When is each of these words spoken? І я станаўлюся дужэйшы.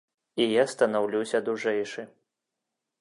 І 0.45 0.47
я 0.51 0.63
станаўлюся 0.73 1.41
дужэйшы. 1.49 2.07